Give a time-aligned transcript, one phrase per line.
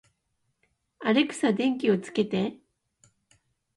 [1.01, 2.57] アレクサ、電気をつけて